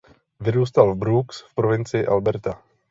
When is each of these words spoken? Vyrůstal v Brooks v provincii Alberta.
Vyrůstal 0.39 0.95
v 0.95 0.97
Brooks 0.97 1.41
v 1.41 1.55
provincii 1.55 2.07
Alberta. 2.07 2.61